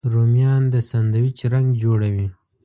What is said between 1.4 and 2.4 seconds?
رنګ جوړوي